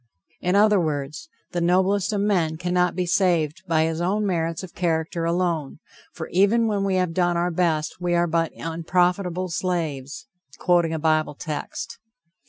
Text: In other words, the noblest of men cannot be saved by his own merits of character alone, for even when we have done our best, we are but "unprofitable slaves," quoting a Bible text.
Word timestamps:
In 0.39 0.55
other 0.55 0.79
words, 0.79 1.29
the 1.51 1.61
noblest 1.61 2.11
of 2.11 2.21
men 2.21 2.57
cannot 2.57 2.95
be 2.95 3.05
saved 3.05 3.61
by 3.67 3.83
his 3.83 4.01
own 4.01 4.25
merits 4.25 4.63
of 4.63 4.73
character 4.73 5.25
alone, 5.25 5.77
for 6.11 6.27
even 6.29 6.65
when 6.65 6.83
we 6.83 6.95
have 6.95 7.13
done 7.13 7.37
our 7.37 7.51
best, 7.51 8.01
we 8.01 8.15
are 8.15 8.25
but 8.25 8.51
"unprofitable 8.57 9.49
slaves," 9.49 10.25
quoting 10.57 10.91
a 10.91 10.97
Bible 10.97 11.35
text. 11.35 11.99